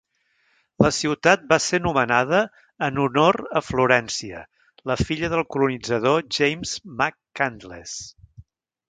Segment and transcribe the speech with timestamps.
[0.83, 2.39] La ciutat va ser nomenada
[2.87, 4.41] en honor a Florència,
[4.93, 7.95] la filla del colonitzador James McCandless.